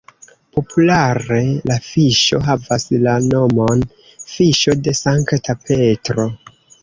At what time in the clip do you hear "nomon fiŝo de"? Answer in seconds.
3.27-4.95